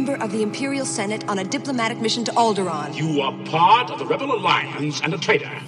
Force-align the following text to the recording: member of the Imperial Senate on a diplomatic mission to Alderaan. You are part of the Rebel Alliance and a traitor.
member 0.00 0.24
of 0.24 0.32
the 0.32 0.42
Imperial 0.42 0.86
Senate 0.86 1.28
on 1.28 1.40
a 1.40 1.44
diplomatic 1.44 2.00
mission 2.00 2.24
to 2.24 2.30
Alderaan. 2.32 2.96
You 2.96 3.20
are 3.20 3.36
part 3.44 3.90
of 3.90 3.98
the 3.98 4.06
Rebel 4.06 4.34
Alliance 4.34 5.02
and 5.02 5.12
a 5.12 5.18
traitor. 5.18 5.59